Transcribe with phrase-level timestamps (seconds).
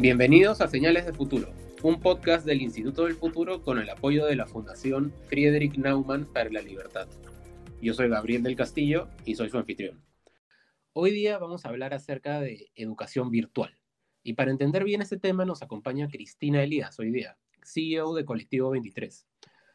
[0.00, 1.52] Bienvenidos a Señales de Futuro,
[1.82, 6.48] un podcast del Instituto del Futuro con el apoyo de la Fundación Friedrich Naumann para
[6.48, 7.06] la Libertad.
[7.82, 10.02] Yo soy Gabriel del Castillo y soy su anfitrión.
[10.94, 13.78] Hoy día vamos a hablar acerca de educación virtual.
[14.22, 18.70] Y para entender bien este tema nos acompaña Cristina Elías hoy día, CEO de Colectivo
[18.70, 19.26] 23.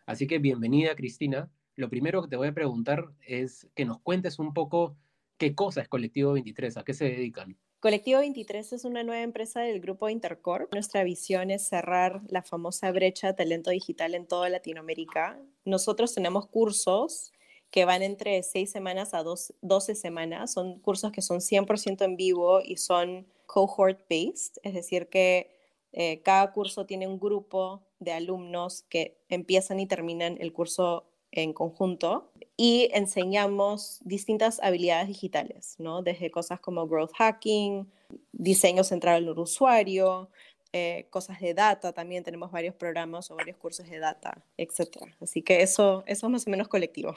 [0.08, 1.52] Así que bienvenida Cristina.
[1.76, 4.98] Lo primero que te voy a preguntar es que nos cuentes un poco
[5.38, 7.60] qué cosa es Colectivo 23, a qué se dedican.
[7.86, 10.74] Colectivo 23 es una nueva empresa del grupo Intercorp.
[10.74, 15.40] Nuestra visión es cerrar la famosa brecha de talento digital en toda Latinoamérica.
[15.66, 17.32] Nosotros tenemos cursos
[17.70, 20.52] que van entre seis semanas a dos, 12 semanas.
[20.52, 25.52] Son cursos que son 100% en vivo y son cohort-based, es decir, que
[25.92, 31.54] eh, cada curso tiene un grupo de alumnos que empiezan y terminan el curso en
[31.54, 36.02] conjunto y enseñamos distintas habilidades digitales, ¿no?
[36.02, 37.92] Desde cosas como growth hacking,
[38.32, 40.30] diseño centrado en el usuario,
[40.72, 45.14] eh, cosas de data, también tenemos varios programas o varios cursos de data, etc.
[45.22, 47.14] Así que eso, eso es más o menos colectivo.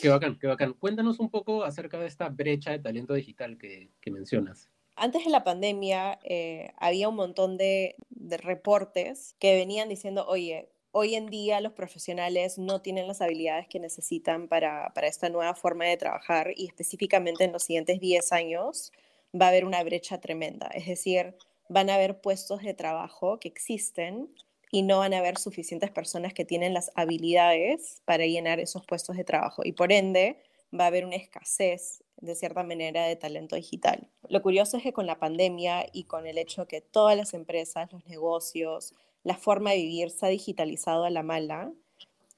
[0.00, 0.74] Qué bacán, qué bacán.
[0.74, 4.70] Cuéntanos un poco acerca de esta brecha de talento digital que, que mencionas.
[4.96, 10.70] Antes de la pandemia eh, había un montón de, de reportes que venían diciendo, oye,
[10.92, 15.86] hoy en día los profesionales no tienen las habilidades que necesitan para, esta nueva forma
[15.86, 18.92] de trabajar y específicamente en los siguientes 10 años
[19.38, 20.68] va a haber una brecha tremenda.
[20.68, 21.34] Es decir,
[21.68, 24.28] van a haber puestos de trabajo que existen
[24.70, 29.16] y no van a haber suficientes personas que tienen las habilidades para llenar esos puestos
[29.16, 30.36] de trabajo y por ende
[30.78, 34.08] va a haber una escasez de cierta manera de talento digital.
[34.28, 37.92] Lo curioso es que con la pandemia y con el hecho que todas las empresas,
[37.92, 41.72] los negocios, la forma de vivir se ha digitalizado a la mala,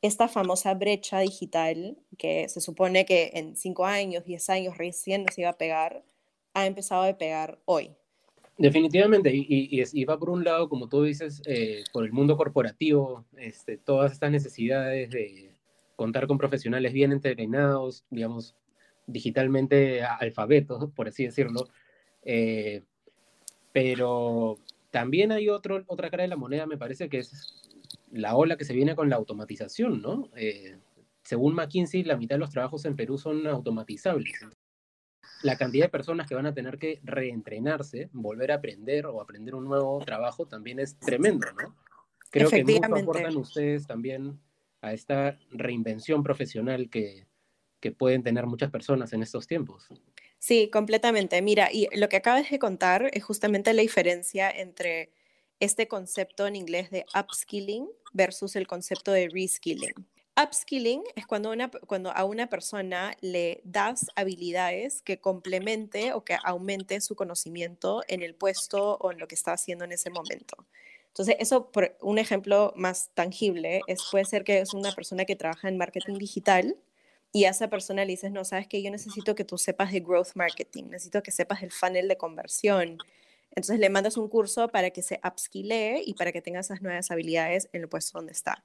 [0.03, 5.39] esta famosa brecha digital, que se supone que en cinco años, diez años recién nos
[5.39, 6.03] iba a pegar,
[6.53, 7.91] ha empezado a pegar hoy.
[8.59, 13.79] Definitivamente, y, va por un lado, como tú dices, eh, por el mundo corporativo, este,
[13.79, 15.51] todas estas necesidades de
[15.97, 18.55] contar con profesionales bien entrenados, digamos,
[19.07, 21.69] digitalmente alfabetos, por así decirlo,
[22.23, 22.83] eh,
[23.73, 24.59] pero
[24.95, 27.69] también hay otro, otra cara de la moneda, me parece que es
[28.13, 30.31] la ola que se viene con la automatización, ¿no?
[30.37, 30.79] Eh,
[31.25, 34.33] según McKinsey, la mitad de los trabajos en Perú son automatizables.
[35.43, 39.57] La cantidad de personas que van a tener que reentrenarse, volver a aprender o aprender
[39.57, 41.75] un nuevo trabajo también es tremendo, ¿no?
[42.31, 44.39] Creo que mucho aportan ustedes también
[44.81, 47.27] a esta reinvención profesional que,
[47.81, 49.89] que pueden tener muchas personas en estos tiempos.
[50.45, 51.41] Sí, completamente.
[51.41, 55.11] Mira, y lo que acabas de contar es justamente la diferencia entre
[55.59, 59.95] este concepto en inglés de upskilling versus el concepto de reskilling.
[60.37, 61.71] Upskilling es cuando, una,
[62.15, 68.35] a una persona le das habilidades que complemente o que aumente su conocimiento en el
[68.35, 70.67] puesto o en lo que está haciendo en ese momento.
[71.07, 75.37] Entonces, eso, por un ejemplo más tangible, es, puede ser que es una persona que
[75.37, 76.77] trabaja en marketing digital
[77.37, 79.99] y a esa persona le dices, no, sabes que yo necesito que tú sepas de
[79.99, 82.99] growth marketing, necesito que sepas del funnel de conversión.
[83.51, 87.11] Entonces le mandas un curso para que se upskille y para que tenga esas nuevas
[87.11, 88.65] habilidades en el puesto donde está.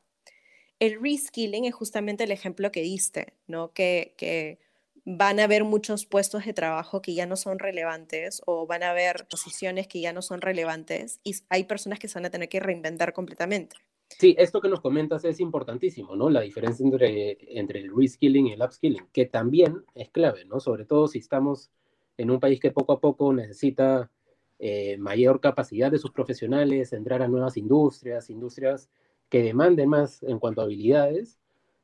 [0.78, 3.74] El reskilling es justamente el ejemplo que diste, ¿no?
[3.74, 4.59] Que, que
[5.03, 8.91] van a haber muchos puestos de trabajo que ya no son relevantes o van a
[8.91, 12.50] haber posiciones que ya no son relevantes y hay personas que se van a tener
[12.50, 13.78] que reinventar completamente.
[14.18, 16.30] Sí, esto que nos comentas es importantísimo, ¿no?
[16.30, 20.59] La diferencia entre, entre el reskilling y el upskilling, que también es clave, ¿no?
[20.59, 21.72] Sobre todo si estamos
[22.18, 24.12] en un país que poco a poco necesita
[24.59, 28.90] eh, mayor capacidad de sus profesionales, entrar a nuevas industrias, industrias
[29.30, 31.40] que demanden más en cuanto a habilidades,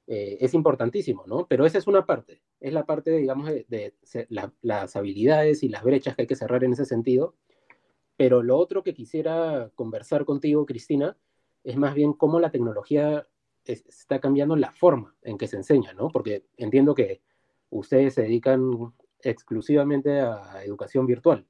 [0.07, 1.47] eh, es importantísimo, ¿no?
[1.47, 3.93] Pero esa es una parte, es la parte, digamos, de,
[4.61, 7.35] las habilidades y las brechas que hay que cerrar en ese sentido.
[8.17, 11.17] Pero lo otro que quisiera conversar contigo, Cristina,
[11.65, 13.27] es más bien cómo la tecnología
[13.65, 16.09] está cambiando la forma en que se enseña, ¿no?
[16.09, 17.21] Porque entiendo que
[17.71, 21.47] ustedes se dedican exclusivamente a educación virtual.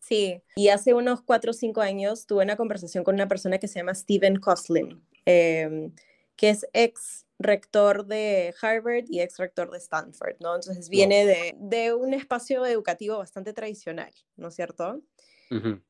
[0.00, 3.68] Sí, y hace unos cuatro o cinco años tuve una conversación con una persona que
[3.68, 5.94] se llama Steven Coslin, em,
[6.36, 10.54] que es ex rector de Harvard y ex rector de Stanford, ¿no?
[10.54, 15.02] Entonces viene de, de, un espacio educativo bastante tradicional, ¿no es cierto?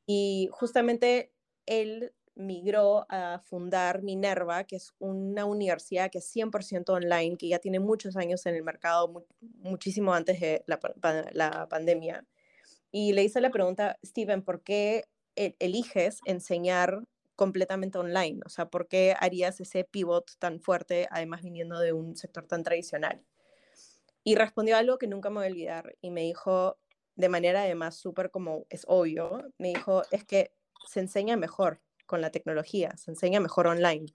[0.05, 1.31] Y justamente
[1.65, 7.59] él migró a fundar Minerva, que es una universidad que es 100% online, que ya
[7.59, 12.25] tiene muchos años en el mercado, muchísimo antes de la, pandemia.
[12.91, 15.05] Y le hice la pregunta, Steven, ¿por qué
[15.35, 18.41] e-, eliges enseñar completamente online?
[18.45, 22.63] O sea, ¿por qué harías ese pivot tan fuerte, además viniendo de un sector tan
[22.63, 23.23] tradicional?
[24.23, 26.77] Y respondió algo que nunca me voy a olvidar y me dijo,
[27.15, 30.51] de manera además súper como es obvio, me dijo, es que
[30.87, 34.07] se enseña mejor con la tecnología, se enseña mejor online.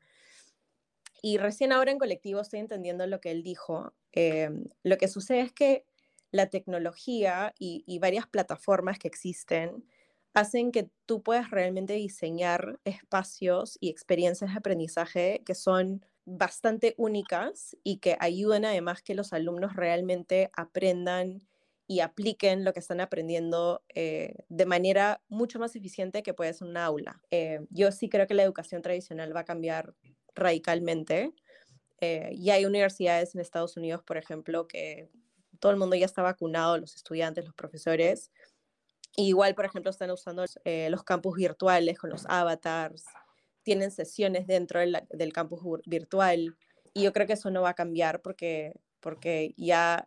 [1.22, 3.92] Y recién ahora en colectivo estoy entendiendo lo que él dijo.
[4.12, 5.84] Em, lo que sucede es que
[6.30, 9.84] la tecnología y, varias plataformas que existen
[10.32, 17.76] hacen que tú puedas realmente diseñar espacios y experiencias de aprendizaje que son bastante únicas
[17.82, 21.42] y que ayuden además que los alumnos realmente aprendan
[21.90, 26.68] y apliquen lo que están aprendiendo eh, de manera mucho más eficiente que puede ser
[26.68, 27.20] una aula.
[27.32, 29.92] Eh, yo sí creo que la educación tradicional va a cambiar
[30.36, 31.34] radicalmente.
[32.00, 35.10] Eh, y hay universidades en Estados Unidos, por ejemplo, que
[35.58, 38.30] todo el mundo ya está vacunado, los estudiantes, los profesores.
[39.16, 43.04] igual, por ejemplo, están usando eh, los campus virtuales con los avatars,
[43.64, 46.56] tienen sesiones dentro del, campus virtual.
[46.94, 50.06] Y yo creo que eso no va a cambiar porque, porque ya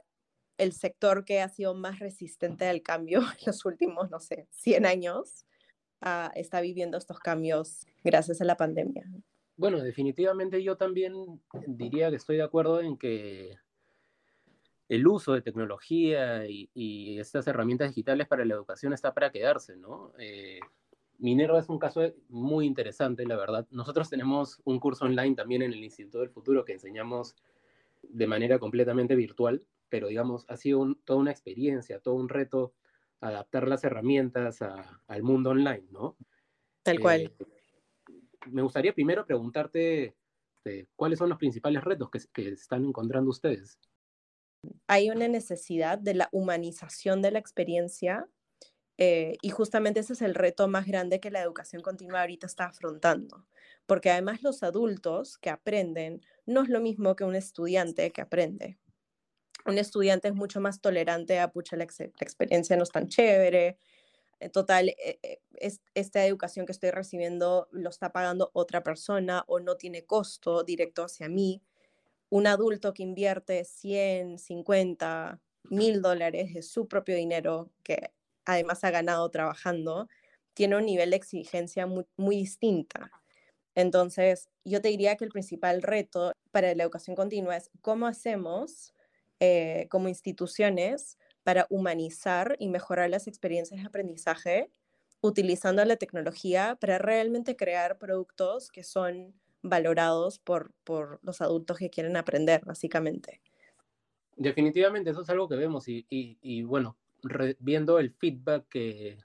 [0.58, 4.86] el sector que ha sido más resistente al cambio en los últimos, no sé, 100
[4.86, 5.46] años,
[6.02, 9.04] ah, está viviendo estos cambios gracias a la pandemia.
[9.56, 11.14] Bueno, definitivamente yo también
[11.68, 13.56] diría que estoy de acuerdo en que
[14.90, 20.12] el uso de tecnología y, estas herramientas digitales para la educación está para quedarse, ¿no?
[20.18, 20.60] Eh,
[21.20, 23.68] Minero es un caso muy interesante, la verdad.
[23.72, 27.36] Nosotros tenemos un curso online también en el Instituto del Futuro que enseñamos
[28.02, 32.74] de manera completamente virtual, pero digamos, ha sido toda una experiencia, todo un reto
[33.22, 36.18] adaptar las herramientas al mundo online, ¿no?
[36.82, 37.22] Tal cual.
[37.22, 37.46] Eh,
[38.48, 40.16] me gustaría primero preguntarte
[40.56, 43.78] este, cuáles son los principales retos que, están encontrando ustedes.
[44.88, 48.28] Hay una necesidad de la humanización de la experiencia
[48.98, 52.66] eh, y justamente ese es el reto más grande que la educación continua ahorita está
[52.66, 53.46] afrontando,
[53.86, 58.80] porque además los adultos que aprenden no es lo mismo que un estudiante que aprende.
[59.66, 63.78] Un estudiante es mucho más tolerante a, pucha, la, la experiencia no es tan chévere,
[64.44, 65.40] eh, total, eh, eh,
[65.94, 71.04] esta educación que estoy recibiendo lo está pagando otra persona o no tiene costo directo
[71.06, 71.62] hacia mí.
[72.30, 78.12] Un adulto que invierte 100, 50, mil dólares de su propio dinero, que
[78.46, 80.10] además ha ganado trabajando,
[80.54, 83.12] tiene un nivel de exigencia muy, muy distinta.
[83.76, 88.93] Entonces, yo te diría que el principal reto para la educación continua es cómo hacemos
[89.90, 94.72] como instituciones para humanizar y mejorar las experiencias de aprendizaje
[95.22, 101.90] utilizando la tecnología para realmente crear productos que son valorados por, por los adultos que
[101.90, 103.42] quieren aprender, básicamente.
[104.36, 106.98] Definitivamente, eso es algo que vemos y, y, bueno,
[107.60, 109.18] viendo el feedback que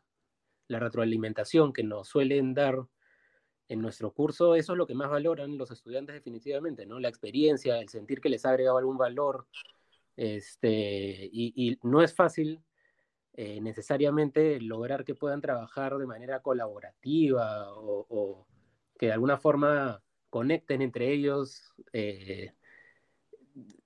[0.69, 2.87] la retroalimentación que nos suelen dar
[3.69, 7.01] en nuestro curso, eso es lo que más valoran los estudiantes definitivamente, ¿no?
[7.01, 9.47] La experiencia, el sentir que les ha agregado algún valor,
[10.19, 12.61] este, y, no es fácil
[13.35, 18.45] eh, necesariamente lograr que puedan trabajar de manera colaborativa o,
[18.99, 22.53] que de alguna forma conecten entre ellos eh,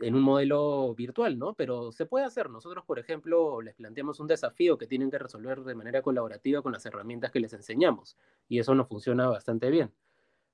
[0.00, 1.52] en un modelo virtual, ¿no?
[1.52, 2.48] Pero se puede hacer.
[2.48, 6.72] Nosotros, por ejemplo, les planteamos un desafío que tienen que resolver de manera colaborativa con
[6.72, 8.16] las herramientas que les enseñamos
[8.48, 9.92] y eso nos funciona bastante bien.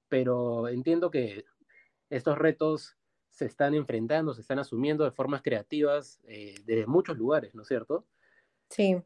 [0.08, 1.44] Pero entiendo que
[2.10, 2.97] estos retos
[3.38, 7.68] se están enfrentando, se están asumiendo de formas creativas eh, desde muchos lugares, ¿no es
[7.68, 8.04] cierto?
[8.68, 8.96] Sí.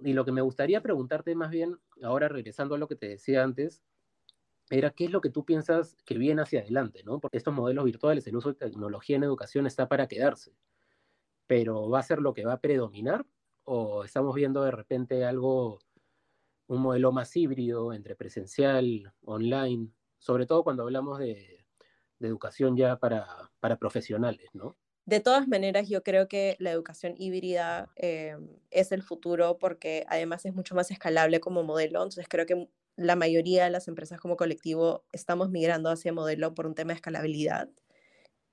[0.00, 3.44] Y, lo que me gustaría preguntarte más bien, ahora regresando a lo que te decía
[3.44, 3.84] antes,
[4.70, 7.20] era qué es lo que tú piensas que viene hacia adelante, ¿no?
[7.20, 10.52] Porque estos modelos virtuales, el uso de tecnología en educación está para quedarse,
[11.46, 13.24] pero ¿va a ser lo que va a predominar
[13.62, 15.78] o estamos viendo de repente algo,
[16.66, 21.55] un modelo más híbrido entre presencial, online, sobre todo cuando hablamos de
[22.18, 23.26] de educación ya para,
[23.60, 24.76] para profesionales, ¿no?
[25.06, 28.36] De todas maneras, yo creo que la educación híbrida eh,
[28.72, 32.00] es el futuro porque además es mucho más escalable como modelo.
[32.00, 36.66] Entonces creo que la mayoría de las empresas como colectivo estamos migrando hacia modelo por
[36.66, 37.68] un tema de escalabilidad.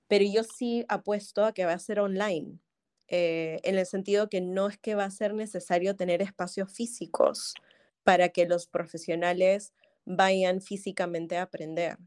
[0.08, 2.60] Pero yo sí apuesto a que va a ser online,
[3.08, 7.56] eh, en el sentido que no es que va a ser necesario tener espacios físicos
[8.04, 9.74] para que los profesionales
[10.06, 11.98] vayan físicamente a aprender.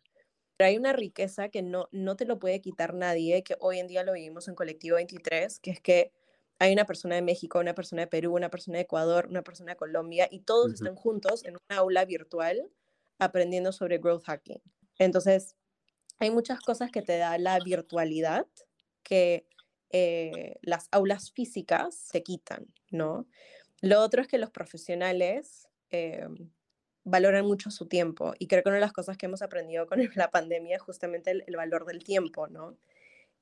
[0.56, 3.88] Pero hay una riqueza que no, no te lo puede quitar nadie, que hoy en
[3.88, 6.12] día lo vivimos en Colectivo 23, que es que
[6.58, 9.72] hay una persona de México, una persona de Perú, una persona de Ecuador, una persona
[9.72, 12.70] de Colombia, y todos están juntos en una aula virtual
[13.18, 14.62] aprendiendo sobre growth hacking.
[14.98, 15.54] Entonces,
[16.18, 18.46] hay muchas cosas que te da la virtualidad
[19.02, 19.46] que
[19.90, 23.28] eh, las aulas físicas se quitan, ¿no?
[23.82, 26.26] Lo otro es que los profesionales eh,
[27.06, 28.34] valoran mucho su tiempo.
[28.38, 31.30] Y creo que una de las cosas que hemos aprendido con la pandemia es justamente
[31.30, 32.76] el, valor del tiempo, ¿no?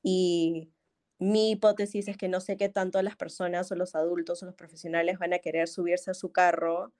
[0.02, 0.70] Y
[1.18, 4.54] mi hipótesis es que no sé qué tanto las personas o los adultos o los
[4.54, 6.92] profesionales van a querer subirse a su carro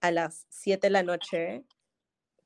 [0.00, 1.64] a las 7 de la noche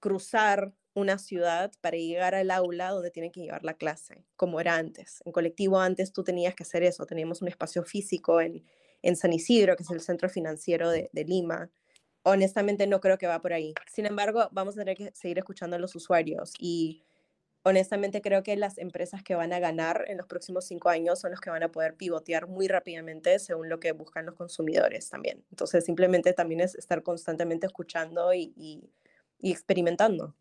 [0.01, 4.77] cruzar una ciudad para llegar al aula donde tienen que llevar la clase, como era
[4.77, 5.23] antes.
[5.25, 8.65] En colectivo antes tú tenías que hacer eso, teníamos un espacio físico en,
[9.01, 11.71] en San Isidro, que es el centro financiero de, de, Lima.
[12.25, 13.75] Honestamente no creo que va por ahí.
[13.91, 17.03] Sin embargo, vamos a tener que seguir escuchando a los usuarios y
[17.65, 21.31] honestamente creo que las empresas que van a ganar en los próximos cinco años son
[21.31, 25.45] los que van a poder pivotear muy rápidamente según lo que buscan los consumidores también.
[25.51, 28.83] Entonces simplemente también es estar constantemente escuchando y,
[29.41, 30.35] experimentando.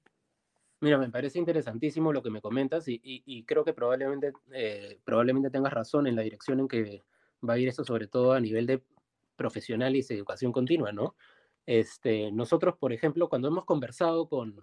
[0.80, 5.74] Mira, me parece interesantísimo lo que me comentas y, creo que probablemente, eh, probablemente tengas
[5.74, 7.04] razón en la dirección en que
[7.48, 8.84] va a ir eso, sobre todo a nivel de
[9.36, 11.16] profesionales y educación continua, ¿no?
[11.66, 14.60] Este, nosotros, por ejemplo, cuando hemos conversado con,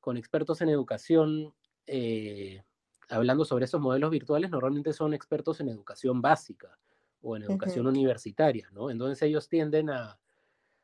[0.00, 1.54] con expertos en educación,
[1.86, 2.62] eh,
[3.08, 6.78] hablando sobre esos modelos virtuales, normalmente son expertos en educación básica
[7.22, 7.92] o en educación uh -huh.
[7.92, 8.90] universitaria, ¿no?
[8.90, 10.18] Entonces ellos tienden a,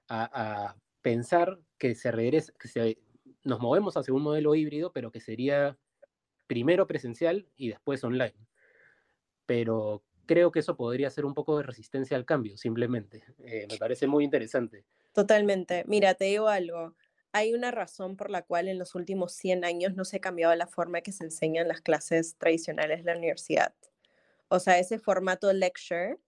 [0.08, 2.98] a, a pensar que se regresa, que se
[3.44, 5.78] nos movemos hacia un modelo híbrido, pero que sería
[6.48, 8.34] primero presencial y después online.
[9.46, 13.24] Pero creo que eso podría ser un poco de resistencia al cambio, simplemente.
[13.38, 14.84] Eh, me parece muy interesante.
[15.16, 15.82] Totalmente.
[15.86, 16.94] Mira, te digo algo.
[17.32, 20.54] Hay una razón por la cual en los últimos 100 años no se ha cambiado
[20.54, 23.74] la forma que se enseñan las clases tradicionales de la universidad.
[24.48, 26.18] O sea, ese formato lecture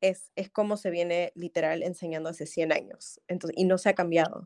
[0.00, 3.20] es, es como se viene literal enseñando hace 100 años.
[3.28, 4.44] Entonces, y no se ha cambiado.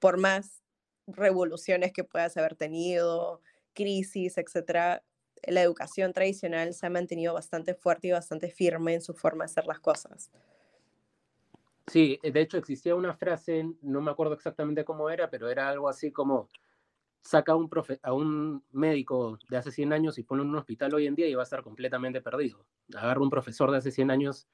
[0.00, 0.62] Por más
[1.06, 3.42] revoluciones que puedas haber tenido,
[3.74, 5.04] crisis, etcétera,
[5.44, 9.50] la educación tradicional se ha mantenido bastante fuerte y bastante firme en su forma de
[9.52, 10.30] hacer las cosas.
[11.86, 15.88] Sí, de hecho existía una frase, no me acuerdo exactamente cómo era, pero era algo
[15.88, 16.48] así como
[17.22, 20.56] saca a un, profe a un médico de hace 100 años y ponlo en un
[20.56, 22.66] hospital hoy en día y va a estar completamente perdido.
[22.94, 24.48] Agarra un profesor de hace 100 años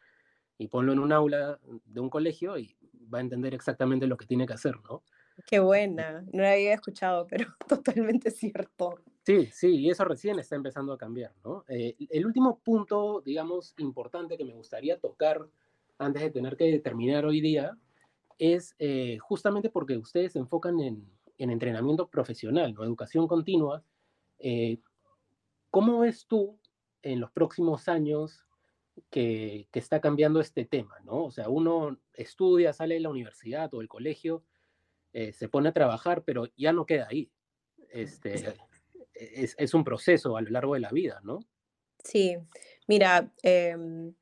[0.58, 2.76] y ponlo en un aula de un colegio y
[3.12, 5.02] va a entender exactamente lo que tiene que hacer, ¿no?
[5.46, 9.00] Qué buena, no la había escuchado, pero totalmente cierto.
[9.24, 11.64] Sí, sí, y eso recién está empezando a cambiar, ¿no?
[11.68, 15.46] Eh, el último punto, digamos, importante que me gustaría tocar
[15.98, 17.76] antes de tener que terminar hoy día
[18.38, 21.04] es eh, justamente porque ustedes se enfocan en,
[21.38, 22.84] en, entrenamiento profesional, ¿no?
[22.84, 23.82] Educación continua.
[24.38, 24.78] Eh,
[25.70, 26.58] ¿Cómo ves tú
[27.02, 28.46] en los próximos años
[29.10, 31.24] que, que está cambiando este tema, ¿no?
[31.24, 34.44] O sea, uno estudia, sale de la universidad o del colegio,
[35.12, 37.30] eh, se pone a trabajar, pero ya no queda ahí.
[37.90, 38.54] Este,
[39.14, 41.40] es, es, un proceso a lo largo de la vida, ¿no?
[42.04, 42.36] Sí,
[42.86, 44.12] mira, eh,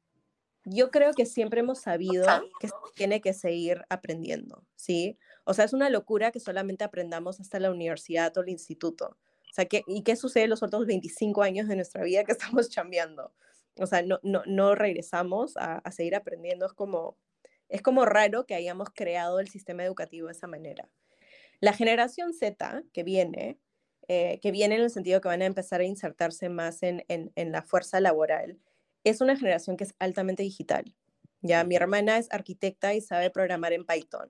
[0.66, 2.26] yo creo que siempre hemos sabido
[2.60, 5.16] que tiene que seguir aprendiendo, ¿sí?
[5.44, 9.16] O sea, es una locura que solamente aprendamos hasta la universidad o el instituto.
[9.48, 12.68] O sea, ¿qué, ¿y qué sucede los otros 25 años de nuestra vida que estamos
[12.68, 13.32] chambeando?
[13.78, 16.66] O sea, no, no, no regresamos a, a seguir aprendiendo.
[16.66, 17.16] Es como,
[17.68, 20.90] es como raro que hayamos creado el sistema educativo de esa manera.
[21.60, 23.60] La generación Z que viene,
[24.08, 27.30] eh, que viene en el sentido que van a empezar a insertarse más en, en,
[27.36, 28.58] en, la fuerza laboral,
[29.10, 30.94] es una generación que es altamente digital.
[31.42, 34.28] Ya mi hermana es arquitecta y sabe programar en Python.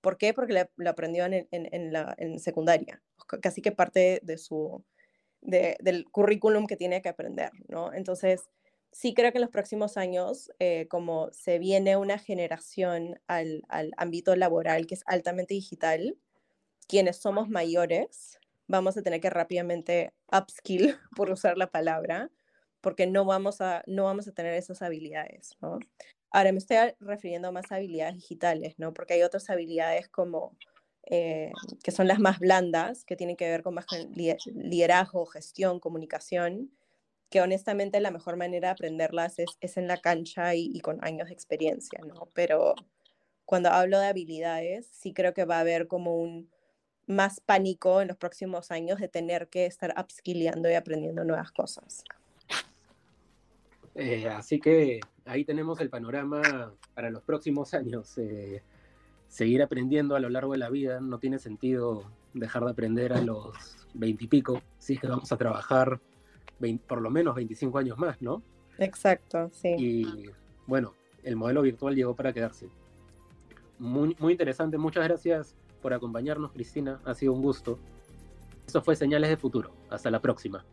[0.00, 0.34] ¿Por qué?
[0.34, 3.02] Porque lo aprendió en, en, la en secundaria,
[3.42, 4.84] casi que parte de su,
[5.40, 7.92] de, del currículum que tiene que aprender, ¿no?
[7.92, 8.48] Entonces,
[8.92, 13.92] sí creo que en los próximos años, eh, como se viene una generación al, al,
[13.96, 16.16] ámbito laboral que es altamente digital,
[16.86, 22.30] quienes somos mayores vamos a tener que rápidamente upskill, por usar la palabra,
[22.80, 25.78] porque no vamos a, no vamos a tener esas habilidades, ¿no?
[26.30, 28.92] Ahora me estoy refiriendo más a habilidades digitales, ¿no?
[28.92, 30.56] Porque hay otras habilidades como
[31.10, 33.86] eh, que son las más blandas, que tienen que ver con más
[34.54, 36.70] liderazgo, gestión, comunicación,
[37.30, 41.02] que honestamente la mejor manera de aprenderlas es, es en la cancha y, y, con
[41.02, 42.28] años de experiencia, ¿no?
[42.34, 42.74] Pero
[43.46, 46.50] cuando hablo de habilidades, sí creo que va a haber como un
[47.06, 52.04] más pánico en los próximos años de tener que estar upskillando y aprendiendo nuevas cosas.
[54.00, 58.16] Eh, así que ahí tenemos el panorama para los próximos años.
[58.18, 58.62] Eh,
[59.26, 63.20] seguir aprendiendo a lo largo de la vida, no tiene sentido dejar de aprender a
[63.20, 66.00] los veintipico, si es que vamos a trabajar
[66.60, 68.40] 20, por lo menos 25 años más, ¿no?
[68.78, 69.74] Exacto, sí.
[69.76, 70.30] Y
[70.68, 72.68] bueno, el modelo virtual llegó para quedarse.
[73.80, 77.80] Muy, muy interesante, muchas gracias por acompañarnos, Cristina, ha sido un gusto.
[78.64, 79.72] Eso fue Señales de Futuro.
[79.90, 80.64] Hasta la próxima.